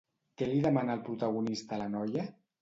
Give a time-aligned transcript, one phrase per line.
[0.41, 2.27] Què li demana el protagonista a la noia?